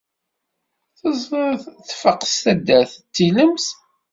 Teẓriḍ, 0.99 1.63
tfaq 1.89 2.21
s 2.33 2.35
taddart 2.43 2.93
d 2.99 3.09
tilemt! 3.15 3.67